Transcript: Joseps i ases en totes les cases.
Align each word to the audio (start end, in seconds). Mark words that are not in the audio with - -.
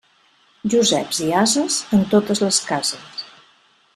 Joseps 0.73 1.19
i 1.25 1.27
ases 1.41 1.77
en 1.97 2.03
totes 2.15 2.43
les 2.47 2.61
cases. 2.73 3.23